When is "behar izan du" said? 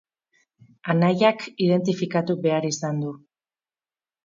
2.47-3.15